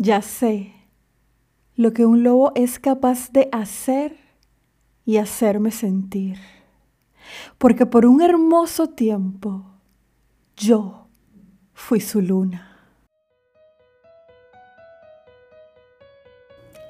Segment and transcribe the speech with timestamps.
[0.00, 0.74] Ya sé
[1.74, 4.16] lo que un lobo es capaz de hacer
[5.04, 6.38] y hacerme sentir.
[7.58, 9.64] Porque por un hermoso tiempo
[10.56, 11.08] yo
[11.72, 12.64] fui su luna.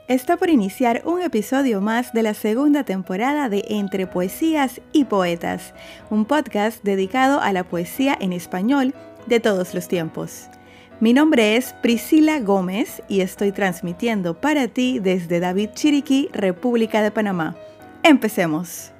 [0.06, 5.72] Está por iniciar un episodio más de la segunda temporada de Entre Poesías y Poetas,
[6.10, 8.94] un podcast dedicado a la poesía en español
[9.26, 10.50] de todos los tiempos.
[11.00, 17.12] Mi nombre es Priscila Gómez y estoy transmitiendo para ti desde David Chiriquí, República de
[17.12, 17.54] Panamá.
[18.02, 18.90] Empecemos.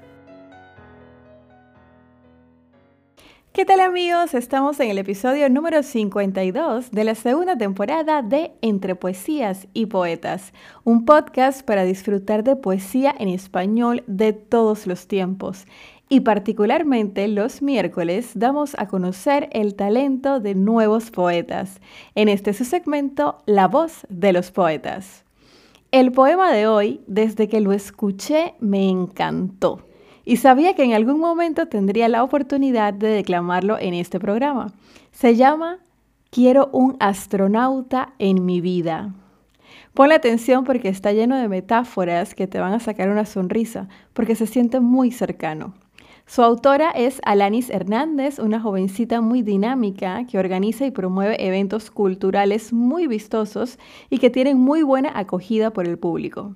[3.53, 4.35] ¿Qué tal amigos?
[4.35, 10.53] Estamos en el episodio número 52 de la segunda temporada de Entre Poesías y Poetas,
[10.85, 15.67] un podcast para disfrutar de poesía en español de todos los tiempos
[16.09, 21.81] y particularmente los miércoles damos a conocer el talento de nuevos poetas.
[22.15, 25.25] En este su segmento, La voz de los poetas.
[25.91, 29.83] El poema de hoy, desde que lo escuché, me encantó
[30.29, 34.75] y sabía que en algún momento tendría la oportunidad de declamarlo en este programa.
[35.11, 35.79] Se llama
[36.31, 39.15] Quiero un astronauta en mi vida.
[39.95, 44.35] Ponle atención porque está lleno de metáforas que te van a sacar una sonrisa, porque
[44.35, 45.73] se siente muy cercano.
[46.29, 52.71] Su autora es Alanis Hernández, una jovencita muy dinámica que organiza y promueve eventos culturales
[52.71, 53.79] muy vistosos
[54.11, 56.55] y que tienen muy buena acogida por el público.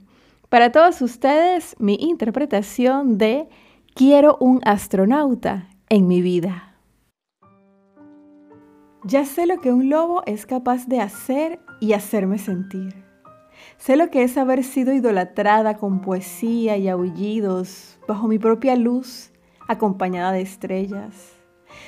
[0.51, 3.49] Para todos ustedes, mi interpretación de
[3.95, 6.77] Quiero un astronauta en mi vida.
[9.05, 12.95] Ya sé lo que un lobo es capaz de hacer y hacerme sentir.
[13.79, 19.32] Sé lo que es haber sido idolatrada con poesía y aullidos bajo mi propia luz
[19.69, 21.37] acompañada de estrellas.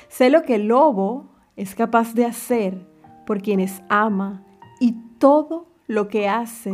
[0.07, 2.87] Sé lo que el lobo es capaz de hacer
[3.25, 4.43] por quienes ama
[4.79, 6.73] y todo lo que hace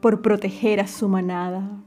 [0.00, 1.82] por proteger a su manada.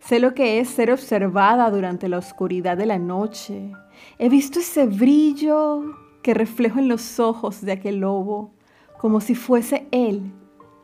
[0.00, 3.72] Sé lo que es ser observada durante la oscuridad de la noche.
[4.18, 5.82] He visto ese brillo
[6.22, 8.52] que reflejo en los ojos de aquel lobo,
[8.98, 10.32] como si fuese él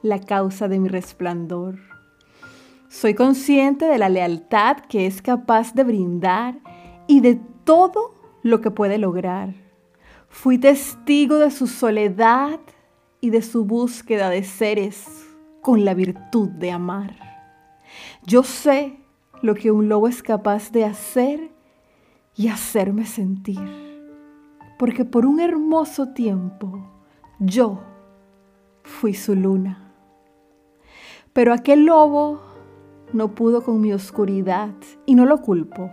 [0.03, 1.94] la causa de mi resplandor.
[2.89, 6.59] Soy consciente de la lealtad que es capaz de brindar
[7.07, 9.55] y de todo lo que puede lograr.
[10.29, 12.61] Fui testigo de su soledad
[13.21, 15.27] y de su búsqueda de seres
[15.61, 17.17] con la virtud de amar.
[18.27, 18.99] Yo sé
[19.43, 21.51] lo que un lobo es capaz de hacer
[22.37, 23.61] y hacerme sentir,
[24.79, 26.85] porque por un hermoso tiempo
[27.39, 27.81] yo
[28.83, 29.93] fui su luna.
[31.33, 32.41] Pero aquel lobo
[33.15, 34.75] no pudo con mi oscuridad
[35.07, 35.89] y no lo culpo.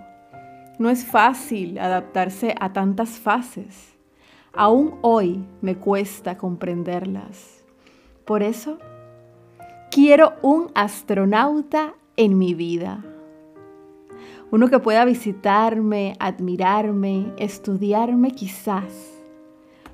[0.80, 3.96] No es fácil adaptarse a tantas fases.
[4.54, 7.64] Aún hoy me cuesta comprenderlas.
[8.26, 8.80] Por eso,
[9.92, 13.06] quiero un astronauta en mi vida.
[14.50, 19.22] Uno que pueda visitarme, admirarme, estudiarme quizás,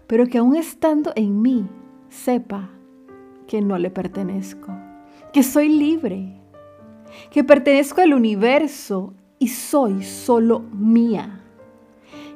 [0.07, 1.67] pero que aún estando en mí
[2.07, 2.69] sepa
[3.47, 4.71] que no le pertenezco,
[5.33, 6.37] que soy libre,
[7.31, 11.41] que pertenezco al universo y soy solo mía,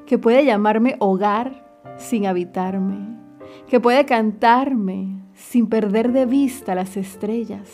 [0.05, 1.65] que puede llamarme hogar
[1.97, 3.17] sin habitarme,
[3.67, 7.69] que puede cantarme sin perder de vista las estrellas,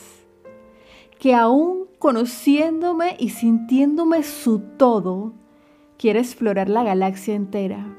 [1.20, 5.34] que aún conociéndome y sintiéndome su todo,
[5.98, 7.98] quiere explorar la galaxia entera,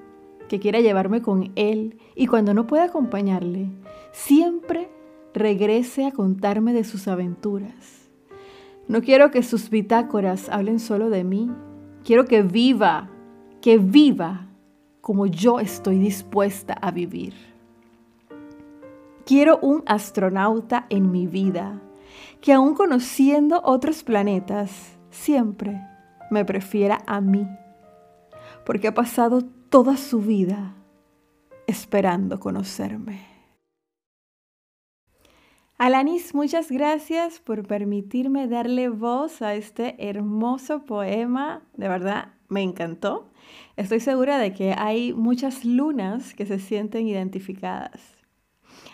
[0.49, 3.67] que quiera llevarme con él y cuando no pueda acompañarle,
[4.13, 4.89] siempre
[5.35, 7.98] regrese a contarme de sus aventuras
[8.89, 11.51] no quiero que sus bitácoras hablen solo de mí.
[12.05, 13.11] Quiero que viva,
[13.61, 14.47] que viva
[15.01, 17.35] como yo estoy dispuesta a vivir.
[19.27, 21.83] Quiero un astronauta en mi vida
[22.41, 25.81] que aún conociendo otros planetas, siempre
[26.31, 27.47] me prefiera a mí,
[28.65, 30.75] porque ha pasado toda su vida
[31.67, 33.38] esperando conocerme.
[35.79, 41.63] Alanis, muchas gracias por permitirme darle voz a este hermoso poema.
[41.77, 43.31] De verdad, me encantó.
[43.77, 48.17] Estoy segura de que hay muchas lunas que se sienten identificadas.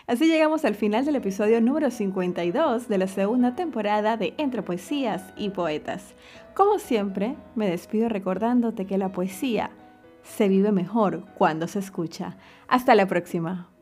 [0.05, 5.33] Así llegamos al final del episodio número 52 de la segunda temporada de Entre Poesías
[5.35, 6.13] y Poetas.
[6.53, 9.71] Como siempre, me despido recordándote que la poesía
[10.21, 12.37] se vive mejor cuando se escucha.
[12.67, 13.74] Hasta la próxima.